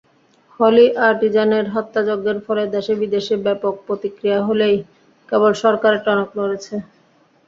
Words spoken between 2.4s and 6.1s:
ফলে দেশে-বিদেশে ব্যাপক প্রতিক্রিয়া হলেই কেবল সরকারের